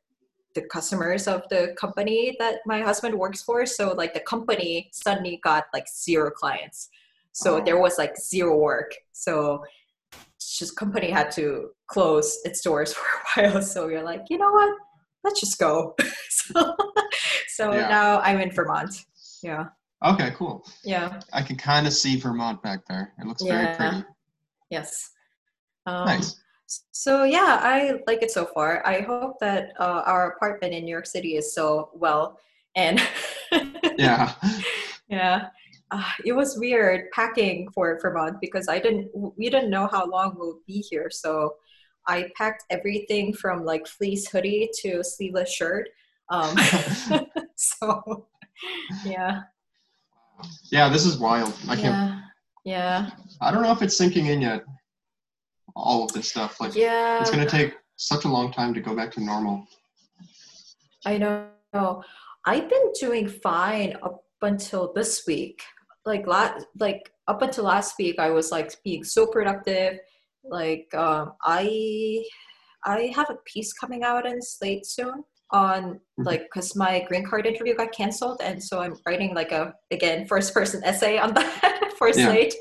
[0.55, 3.65] the customers of the company that my husband works for.
[3.65, 6.89] So like the company suddenly got like zero clients.
[7.31, 7.63] So oh.
[7.63, 8.93] there was like zero work.
[9.13, 9.63] So
[10.39, 12.93] just company had to close its doors
[13.33, 13.61] for a while.
[13.61, 14.77] So you're like, you know what?
[15.23, 15.95] let's just go.
[16.29, 16.75] so
[17.47, 17.87] so Yeah.
[17.87, 19.05] now I'm in Vermont.
[19.43, 19.67] Yeah.
[20.03, 20.65] Okay, cool.
[20.83, 21.19] Yeah.
[21.31, 23.13] I can kind of see Vermont back there.
[23.19, 24.03] It looks very pretty.
[24.69, 25.11] Yes.
[25.85, 26.41] Um, Nice.
[26.91, 28.85] So yeah, I like it so far.
[28.85, 32.39] I hope that uh, our apartment in New York City is so well.
[32.75, 33.01] And
[33.97, 34.33] Yeah.
[35.09, 35.47] yeah,
[35.91, 39.09] uh, it was weird packing for Vermont because I didn't.
[39.13, 41.55] We didn't know how long we'll be here, so
[42.07, 45.89] I packed everything from like fleece hoodie to sleeveless shirt.
[46.29, 46.55] Um,
[47.55, 48.27] so
[49.05, 49.41] yeah,
[50.71, 51.53] yeah, this is wild.
[51.67, 51.85] I can't.
[51.85, 52.21] yeah,
[52.63, 53.09] yeah,
[53.41, 54.63] I don't know if it's sinking in yet.
[55.75, 57.21] All of this stuff, like yeah.
[57.21, 59.65] it's gonna take such a long time to go back to normal.
[61.05, 62.03] I know.
[62.45, 65.61] I've been doing fine up until this week.
[66.05, 69.99] Like last, like up until last week, I was like being so productive.
[70.43, 72.23] Like um, I,
[72.83, 76.25] I have a piece coming out in Slate soon on Mhm.
[76.25, 80.25] like because my green card interview got canceled, and so I'm writing like a again
[80.25, 82.25] first person essay on that for Yeah.
[82.25, 82.55] Slate.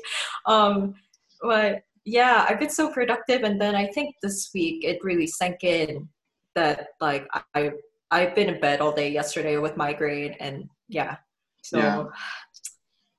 [0.45, 0.93] Um,
[1.41, 5.63] but yeah, I've been so productive, and then I think this week it really sank
[5.63, 6.07] in
[6.55, 7.71] that like I
[8.11, 11.17] I've been in bed all day yesterday with migraine and yeah.
[11.63, 11.97] So Yeah.
[11.97, 12.03] yeah,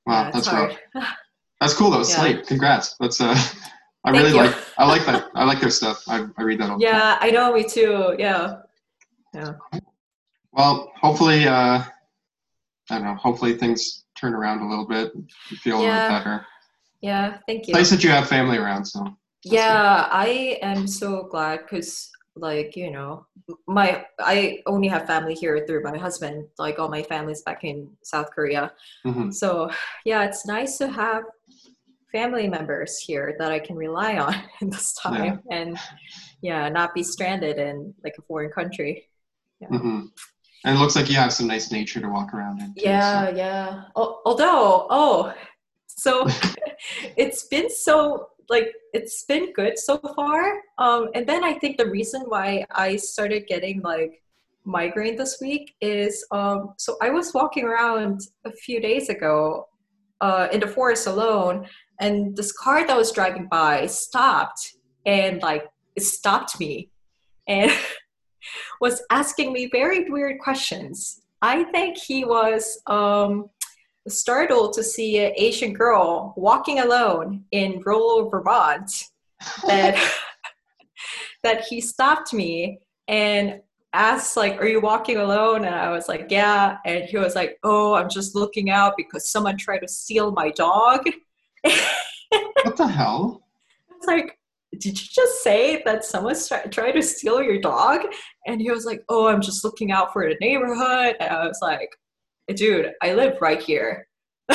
[0.06, 0.78] Wow, it's that's hard.
[0.94, 1.06] rough.
[1.60, 1.98] That's cool though.
[1.98, 2.02] Yeah.
[2.02, 2.96] Slate, congrats.
[2.98, 3.36] That's uh,
[4.04, 4.36] I Thank really you.
[4.38, 4.56] like.
[4.78, 5.28] I like that.
[5.36, 6.02] I like their stuff.
[6.08, 8.16] I, I read that all yeah, I know me too.
[8.18, 8.56] Yeah.
[9.32, 9.52] Yeah.
[10.50, 11.88] Well, hopefully, uh, I
[12.90, 13.14] don't know.
[13.14, 15.12] Hopefully things turn around a little bit.
[15.50, 16.02] You feel a Yeah.
[16.02, 16.46] little better.
[17.02, 17.74] Yeah, thank you.
[17.74, 18.84] Nice that you have family around.
[18.86, 19.04] So
[19.44, 23.26] Yeah, I am so glad because like, you know,
[23.66, 26.46] my I only have family here through my husband.
[26.58, 28.72] Like all my family's back in South Korea.
[29.04, 29.34] mhm.
[29.34, 29.68] So,
[30.04, 31.24] yeah, it's nice to have
[32.12, 35.76] family members here that I can rely on in this time and
[36.40, 39.08] yeah, not be stranded in like a foreign country.
[39.70, 40.08] Mhm.
[40.64, 42.74] and it looks like you have some nice nature to walk around in.
[42.74, 43.84] too, Yeah, so- yeah.
[43.96, 45.32] Al- although, oh,
[45.96, 46.26] so
[47.16, 50.60] it's been so like it's been good so far.
[50.78, 54.22] Um, and then I think the reason why I started getting like
[54.64, 59.68] migraine this week is um, so I was walking around a few days ago
[60.20, 61.66] uh, in the forest alone,
[62.00, 64.74] and this car that was driving by stopped
[65.06, 65.64] and like
[65.96, 66.90] it stopped me
[67.48, 67.72] and
[68.80, 71.22] was asking me very weird questions.
[71.40, 73.50] I think he was um,
[74.08, 78.90] startled to see an Asian girl walking alone in rural Vermont.
[79.66, 79.96] That
[81.42, 83.60] that he stopped me and
[83.92, 87.58] asked like, "Are you walking alone?" And I was like, "Yeah." And he was like,
[87.62, 91.08] "Oh, I'm just looking out because someone tried to steal my dog."
[92.64, 93.42] What the hell?
[93.96, 94.38] It's like,
[94.78, 98.02] did you just say that someone's try- trying to steal your dog?
[98.46, 101.16] And he was like, oh, I'm just looking out for the neighborhood.
[101.20, 101.90] And I was like,
[102.48, 104.06] dude, I live right here.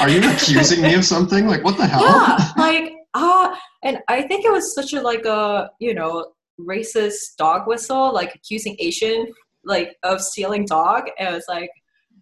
[0.00, 1.46] Are you accusing me of something?
[1.46, 2.02] Like what the hell?
[2.02, 7.36] Yeah, like, ah, and I think it was such a, like, a, you know, racist
[7.36, 9.26] dog whistle, like accusing Asian,
[9.64, 11.04] like, of stealing dog.
[11.18, 11.70] And I was like,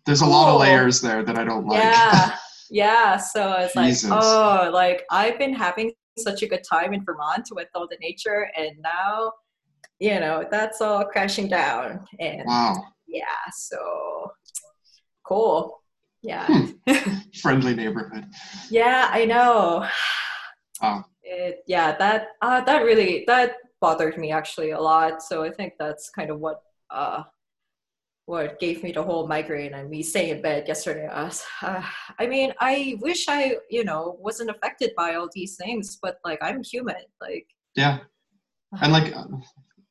[0.06, 1.82] There's a lot of layers there that I don't like.
[1.82, 2.36] yeah,
[2.70, 3.16] yeah.
[3.16, 7.48] So I was like, oh, like I've been having such a good time in Vermont
[7.52, 9.32] with all the nature, and now,
[9.98, 12.04] you know, that's all crashing down.
[12.20, 12.82] And wow.
[13.06, 14.30] yeah, so
[15.24, 15.80] cool.
[16.22, 16.92] Yeah, Hmm.
[17.42, 18.26] Friendly neighborhood.
[18.70, 19.86] yeah, I know.
[20.80, 21.04] Wow.
[21.22, 25.22] It, yeah, that uh, that really that bothered me actually a lot.
[25.22, 27.24] So I think that's kind of what uh,
[28.26, 31.08] what gave me the whole migraine and me staying in bed yesterday.
[31.08, 31.82] I, was, uh,
[32.20, 36.38] I mean, I wish I you know wasn't affected by all these things, but like
[36.40, 37.02] I'm human.
[37.20, 37.98] Like Yeah.
[38.80, 39.12] And like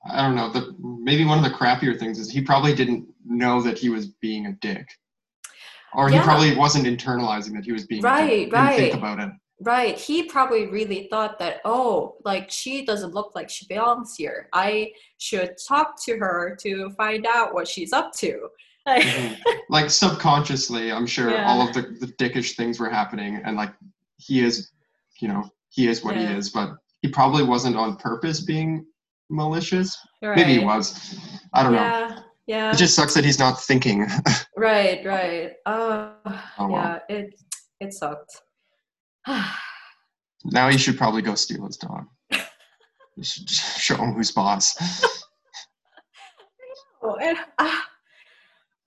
[0.09, 3.61] I don't know, the maybe one of the crappier things is he probably didn't know
[3.61, 4.87] that he was being a dick.
[5.93, 8.49] Or he probably wasn't internalizing that he was being a Right.
[8.49, 8.93] Didn't think right.
[8.93, 9.29] about it.
[9.63, 9.97] Right.
[9.97, 14.47] He probably really thought that, oh, like she doesn't look like she belongs here.
[14.53, 18.47] I should talk to her to find out what she's up to.
[18.87, 19.37] Like, Mhm.
[19.69, 21.47] like subconsciously, I'm sure Yeah.
[21.47, 23.71] all of the, the dickish things were happening and like
[24.17, 24.71] he is,
[25.19, 26.29] you know, he is what Yeah.
[26.29, 26.71] he is, but
[27.03, 28.85] he probably wasn't on purpose being
[29.29, 29.95] malicious.
[30.23, 30.35] right.
[30.35, 31.15] Maybe he was.
[31.53, 32.17] I don't know.
[32.51, 32.71] Yeah.
[32.73, 34.05] It just sucks that he's not thinking.
[34.57, 34.99] right.
[35.05, 35.51] Right.
[35.65, 36.09] Uh,
[36.59, 36.99] Oh, wow.
[37.09, 37.15] yeah.
[37.17, 37.39] It
[37.79, 38.41] it sucked.
[40.57, 42.05] now he should probably go steal his dog.
[43.17, 44.65] You should just show him who's boss.
[47.03, 47.83] Oh, and, ah,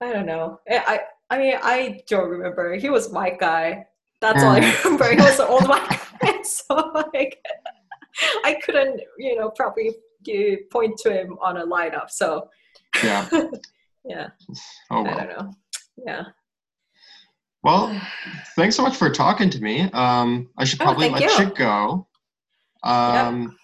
[0.01, 0.59] I don't know.
[0.71, 0.99] I, I
[1.35, 2.75] I mean, I don't remember.
[2.75, 3.85] He was white guy.
[4.21, 4.83] That's all I Mm.
[4.85, 5.09] remember.
[5.11, 5.89] He was an old white
[6.21, 6.41] guy.
[6.43, 6.73] So
[7.13, 7.33] like,
[8.45, 12.09] I couldn't, you know, probably uh, point to him on a lineup.
[12.09, 12.47] So
[13.03, 13.27] Yeah.
[14.05, 14.27] yeah.
[14.91, 15.53] Oh I don't know.
[16.05, 16.23] Yeah.
[17.63, 17.99] Well,
[18.55, 19.89] thanks so much for talking to me.
[19.91, 21.45] Um, I should Oh, probably thank let you.
[21.47, 22.07] you go.
[22.83, 23.57] Um,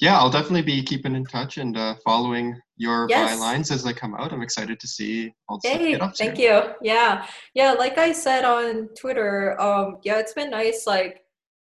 [0.00, 3.38] Yeah, I'll definitely be keeping in touch and uh, following your Yes.
[3.40, 4.32] bylines as they come out.
[4.32, 6.74] I'm excited to see all the stuff Hey, up thank you.
[6.82, 7.26] Yeah.
[7.54, 11.22] Yeah, like I said on Twitter, um, yeah, it's been nice like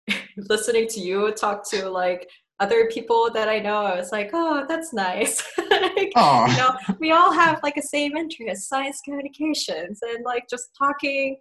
[0.36, 2.30] listening to you talk to like
[2.61, 3.78] other people that I know.
[3.78, 5.42] I was like, oh, that's nice.
[5.70, 10.48] like, Oh, you know, we all have like a same interest, science communications, and like
[10.48, 11.36] just talking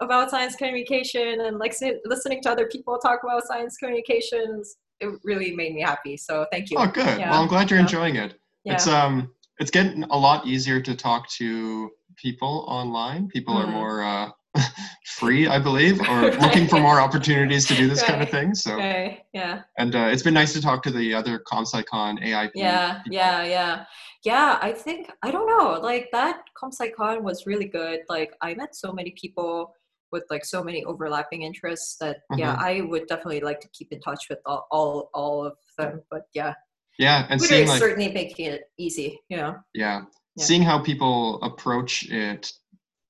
[0.00, 4.76] about science communication and like listening to other people talk about science communications.
[5.00, 6.16] It really made me happy.
[6.16, 6.76] So thank you.
[6.78, 7.18] oh, good.
[7.18, 7.30] Yeah.
[7.30, 7.84] Well, I'm glad you're Yeah.
[7.86, 8.34] enjoying it.
[8.64, 8.74] Yeah.
[8.74, 13.28] It's um, it's getting a lot easier to talk to people online.
[13.28, 13.72] People are Mm.
[13.72, 14.30] more uh,
[15.06, 18.54] free, I believe, or looking for more opportunities to do this kind of thing.
[18.54, 19.22] So, okay.
[19.32, 19.62] Yeah.
[19.78, 22.50] and uh, it's been nice to talk to the other ComSciCon AIP.
[22.54, 23.12] Yeah, people.
[23.14, 23.44] yeah, yeah.
[23.44, 23.84] Yeah,
[24.24, 25.80] Yeah, I think I don't know.
[25.80, 28.00] Like that ComSciCon was really good.
[28.08, 29.74] Like I met so many people
[30.10, 32.64] with like so many overlapping interests that yeah, Mm-hmm.
[32.64, 36.02] I would definitely like to keep in touch with all all, all of them.
[36.10, 36.54] But yeah,
[36.98, 39.18] Yeah, and Twitter seeing like certainly making it easy.
[39.30, 39.54] You know.
[39.74, 40.02] yeah,
[40.36, 40.44] Yeah.
[40.44, 42.52] seeing how people approach it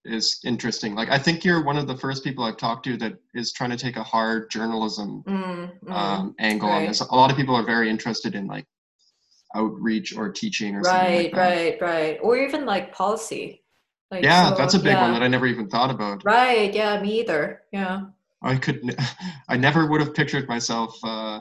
[0.05, 0.95] is interesting.
[0.95, 3.71] Like I think you're one of the first people I've talked to that is trying
[3.71, 5.93] to take a hard journalism Mm, mm.
[5.93, 7.01] um, angle on this.
[7.01, 8.67] A lot of people are very interested in like
[9.55, 12.19] outreach or teaching or something right, like right, right.
[12.23, 13.63] Or even like policy.
[14.11, 16.25] Like, Yeah, so, that's a big one that I never even thought about.
[16.25, 16.73] Right.
[16.75, 17.01] Yeah.
[17.01, 17.63] Me either.
[17.73, 18.03] Yeah.
[18.43, 18.97] I could,
[19.49, 21.41] I never would have pictured myself uh,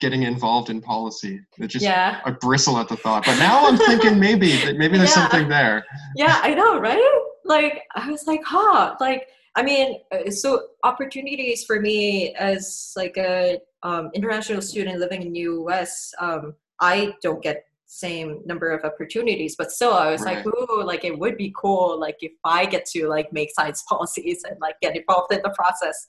[0.00, 1.40] getting involved in policy.
[1.58, 2.20] It just, yeah.
[2.24, 3.24] I bristle at the thought.
[3.24, 5.28] But now I'm thinking maybe maybe there's Yeah.
[5.28, 5.84] something there.
[6.16, 11.64] yeah i know right like i was like huh like i mean uh, so opportunities
[11.64, 17.64] for me as like a um, international student living in us um, i don't get
[17.90, 20.54] same number of opportunities but still i was like Right.
[20.70, 24.44] ooh like it would be cool like if i get to like make science policies
[24.44, 26.06] and like get involved in the process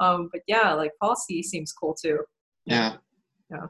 [0.00, 2.18] um, but yeah like policy seems cool too
[2.66, 2.96] Yeah.
[3.50, 3.66] Yeah.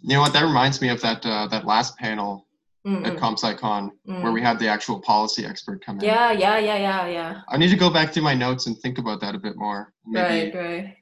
[0.00, 0.32] You know what?
[0.34, 2.46] That reminds me of that uh, that last panel
[2.86, 4.22] Mm, at mm, ComSciCon mm.
[4.22, 6.04] where we had the actual policy expert come in.
[6.04, 8.98] yeah yeah yeah yeah yeah I need to go back to my notes and think
[8.98, 9.94] about that a bit more.
[10.04, 10.96] Maybe right right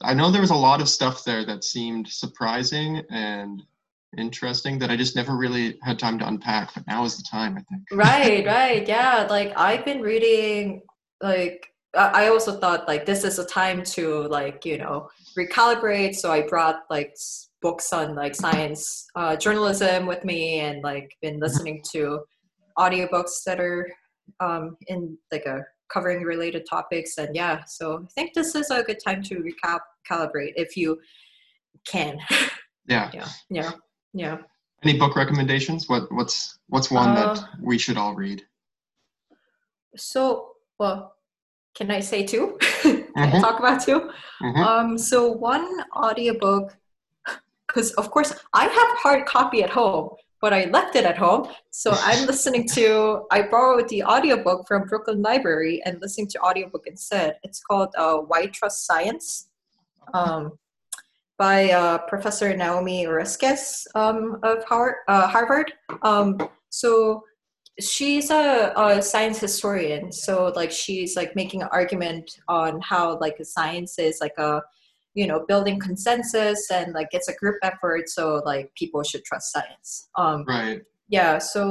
[0.00, 3.62] I know there was a lot of stuff there that seemed surprising and
[4.16, 6.72] interesting that I just never really had time to unpack.
[6.72, 7.82] But now is the time, I think.
[7.92, 10.80] right right yeah like i've been reading
[11.22, 16.30] like i also thought like this is a time to like you know recalibrate so
[16.30, 17.14] i brought like
[17.60, 22.20] books on like science uh, journalism with me and like been listening to
[22.78, 23.88] audiobooks that are
[24.40, 28.82] um, in like a covering related topics and yeah so i think this is a
[28.82, 30.98] good time to recap calibrate if you
[31.86, 32.18] can
[32.86, 33.10] Yeah.
[33.12, 33.70] yeah yeah
[34.14, 34.36] yeah
[34.84, 35.88] Any book recommendations?
[35.88, 38.40] What what's what's one Uh, that we should all read?
[39.96, 41.14] So, well,
[41.74, 42.56] can I say two?
[42.82, 43.40] can I Mhm.
[43.40, 44.10] talk about 2
[44.42, 44.62] Mhm.
[44.68, 46.76] Um, so one audiobook,
[47.68, 50.10] because of course I have hard copy at home,
[50.40, 51.48] but I left it at home.
[51.70, 56.86] So I'm listening to, I borrowed the audiobook from Brooklyn Library and listening to audiobook
[56.86, 57.36] instead.
[57.42, 59.48] It's called uh, Why Trust Science
[60.14, 60.58] um,
[61.36, 65.72] by uh, Professor Naomi Oreskes um, of Howard, uh, Harvard.
[66.02, 66.38] Um,
[66.70, 67.22] so
[67.80, 73.36] she's a, a science historian so like she's like making an argument on how like
[73.44, 74.60] science is like a
[75.18, 79.46] you know building consensus and like it's a group effort so like people should trust
[79.54, 79.90] science.
[80.22, 80.80] Um Right.
[81.08, 81.62] yeah so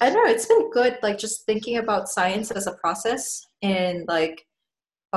[0.00, 3.22] i don't know it's been good like just thinking about science as a process
[3.62, 4.36] and like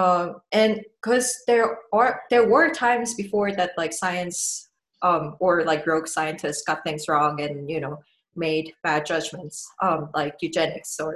[0.02, 1.68] um and because there
[2.00, 4.70] are there were times before that like science
[5.08, 7.96] um or like rogue scientists got things wrong and you know
[8.36, 11.14] made bad judgments um like eugenics or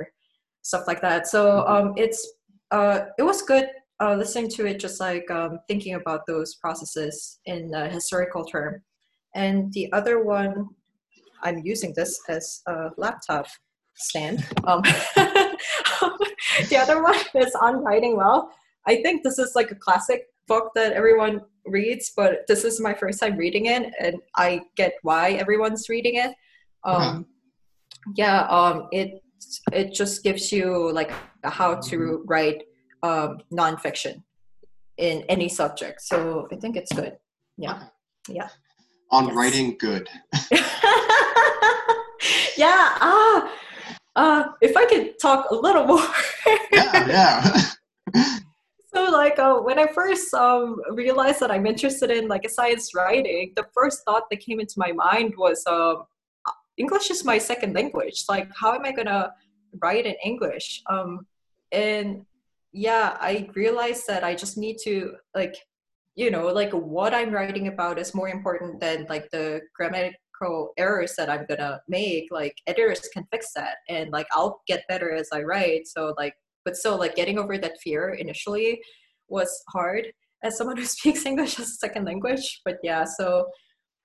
[0.61, 1.27] stuff like that.
[1.33, 2.21] So um it's
[2.77, 3.67] uh it was good
[3.99, 8.81] uh listening to it just like um thinking about those processes in a historical term.
[9.35, 10.69] And the other one
[11.43, 13.47] i'm using this as a laptop
[13.95, 14.45] stand.
[14.65, 14.81] Um
[16.69, 18.51] the other one is on writing well.
[18.85, 22.93] I think this is like a classic book that everyone reads but this is my
[22.93, 26.33] first time reading it and i get why everyone's reading it.
[26.83, 27.25] Um
[28.15, 29.21] yeah um it
[29.71, 31.11] it just gives you like
[31.43, 32.63] how to write
[33.03, 34.23] um nonfiction
[34.97, 37.17] in any subject so i think it's good
[37.57, 37.83] yeah
[38.29, 38.49] yeah
[39.11, 39.35] On Yes.
[39.35, 40.09] writing good.
[42.57, 43.53] yeah ah
[44.15, 46.03] uh if i could talk a little more
[46.71, 47.61] Yeah, yeah.
[48.93, 52.95] So like uh, when I first um, realized that I'm interested in like a science
[52.95, 56.05] writing, the first thought that came into my mind was um,
[56.77, 58.23] English is my second language.
[58.27, 59.33] Like, how am I gonna
[59.83, 60.81] write in English?
[60.89, 61.27] Um,
[61.71, 62.25] and
[62.73, 65.55] yeah, I realized that I just need to like,
[66.15, 71.13] you know, like what I'm writing about is more important than like the grammatical errors
[71.17, 72.27] that I'm gonna make.
[72.31, 75.87] Like, editors can fix that, and like I'll get better as I write.
[75.87, 76.33] So like,
[76.65, 78.81] but still, like getting over that fear initially
[79.29, 80.07] was hard
[80.43, 82.61] as someone who speaks English as a second language.
[82.65, 83.47] But yeah, so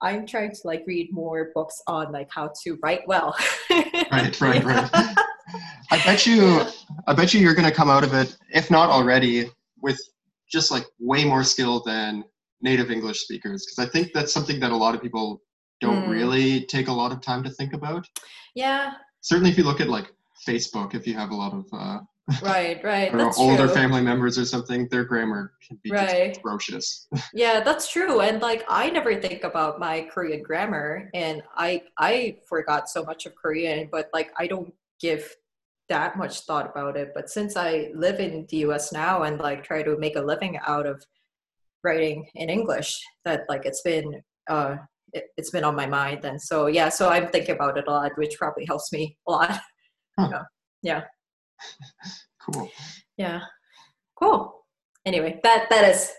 [0.02, 3.36] I'm trying to like read more books on like how to write well.
[3.70, 5.16] right, right, right.
[5.92, 6.62] I bet you,
[7.06, 9.50] I bet you, you're going to come out of it, if not already,
[9.82, 10.00] with
[10.50, 12.24] just like way more skill than
[12.62, 13.66] native English speakers.
[13.66, 15.42] Because I think that's something that a lot of people
[15.82, 16.08] don't mm.
[16.08, 18.08] really take a lot of time to think about.
[18.54, 18.92] Yeah.
[19.20, 20.10] Certainly, if you look at like
[20.48, 21.98] Facebook, if you have a lot of uh,
[22.42, 23.74] right right know, older true.
[23.74, 26.36] family members or something their grammar can be right.
[26.38, 31.82] atrocious yeah that's true and like i never think about my korean grammar and i
[31.98, 35.34] i forgot so much of korean but like i don't give
[35.92, 39.62] that much thought about it but since i live in the us now and like
[39.62, 41.02] try to make a living out of
[41.84, 44.08] writing in english that like it's been
[44.48, 44.76] uh
[45.12, 47.90] it, has been on my mind and so yeah so i'm thinking about it a
[47.90, 49.60] lot which probably helps me a lot
[50.18, 50.28] huh.
[50.32, 50.42] yeah.
[50.82, 51.02] yeah
[52.40, 52.70] cool.
[53.16, 53.40] Yeah.
[54.16, 54.54] Cool.
[55.04, 56.12] Anyway, that that is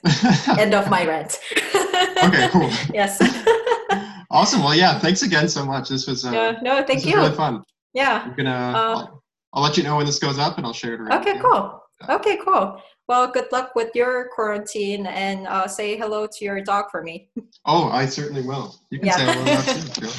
[0.59, 1.39] end of my rant.
[2.24, 2.69] okay, cool.
[2.93, 3.17] yes.
[4.30, 4.61] awesome.
[4.61, 4.99] Well, yeah.
[4.99, 5.89] Thanks again so much.
[5.89, 7.15] This was uh, no, no, thank you.
[7.15, 7.63] really fun.
[7.93, 8.24] Yeah.
[8.26, 8.74] I'm gonna.
[8.76, 9.05] Uh,
[9.54, 11.22] I'll, I'll, let you know when this goes up, and I'll share it around.
[11.22, 11.82] Okay, cool.
[12.10, 12.82] Okay, cool.
[13.08, 17.30] Well, good luck with your quarantine, and uh, say hello to your dog for me.
[17.66, 18.76] Oh, I certainly will.
[18.89, 19.16] You can yeah.
[19.16, 20.10] say hello to him too.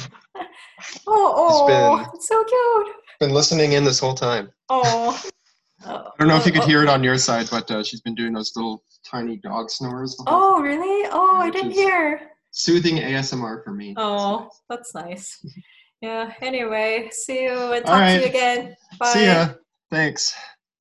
[1.05, 2.95] oh, oh, been, so cute.
[3.19, 4.49] Been listening in this whole time.
[4.69, 5.23] Oh.
[5.85, 8.15] I don't know if you could hear it on your side, but uh, she's been
[8.15, 10.19] doing those little tiny dog snores.
[10.25, 11.07] Oh, really?
[11.11, 12.31] Oh, I didn't hear.
[12.49, 13.93] Soothing ASMR for me.
[13.95, 15.45] Oh, that's nice.
[16.01, 16.33] yeah.
[16.41, 18.15] Anyway, see you and talk right.
[18.15, 18.75] to you again.
[18.99, 19.13] Bye.
[19.13, 19.49] See ya.
[19.89, 20.33] Thanks.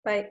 [0.05, 0.29] Bye.